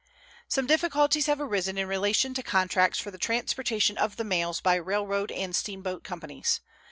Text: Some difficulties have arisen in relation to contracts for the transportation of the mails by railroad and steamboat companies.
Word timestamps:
Some 0.47 0.65
difficulties 0.65 1.27
have 1.27 1.39
arisen 1.39 1.77
in 1.77 1.87
relation 1.87 2.33
to 2.33 2.41
contracts 2.41 2.97
for 2.97 3.11
the 3.11 3.19
transportation 3.19 3.99
of 3.99 4.15
the 4.17 4.23
mails 4.23 4.59
by 4.59 4.73
railroad 4.77 5.31
and 5.31 5.55
steamboat 5.55 6.03
companies. 6.03 6.59